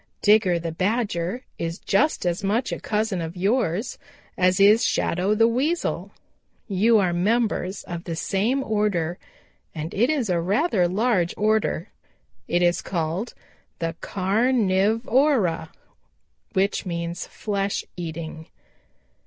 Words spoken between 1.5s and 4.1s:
is just as much a cousin of yours